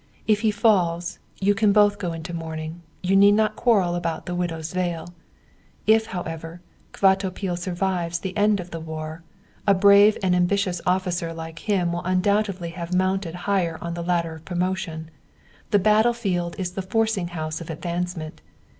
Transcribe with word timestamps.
If 0.25 0.39
he 0.41 0.49
falls, 0.49 1.19
you 1.39 1.53
can 1.53 1.71
both 1.71 1.99
go 1.99 2.11
into 2.11 2.33
mourning. 2.33 2.81
You 3.03 3.15
need 3.15 3.33
not 3.33 3.55
quarrel 3.55 3.93
about 3.93 4.25
the 4.25 4.33
widow's 4.33 4.73
veil. 4.73 5.13
If, 5.85 6.07
however, 6.07 6.59
Kvatopil 6.91 7.55
survives 7.55 8.17
the 8.17 8.35
end 8.35 8.59
of 8.59 8.71
the 8.71 8.79
war, 8.79 9.21
a 9.67 9.75
brave 9.75 10.17
and 10.23 10.35
ambitious 10.35 10.81
officer 10.87 11.35
like 11.35 11.59
him 11.69 11.91
will 11.91 12.03
undoubtedly 12.03 12.71
have 12.71 12.95
mounted 12.95 13.35
higher 13.45 13.77
on 13.79 13.93
the 13.93 14.01
ladder 14.01 14.33
of 14.33 14.43
promotion 14.45 15.11
the 15.69 15.77
battle 15.77 16.13
field 16.13 16.55
is 16.57 16.71
the 16.71 16.81
forcing 16.81 17.27
house 17.27 17.61
of 17.61 17.69
advancement! 17.69 18.41